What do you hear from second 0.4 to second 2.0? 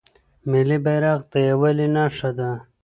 ملي بیرغ د یووالي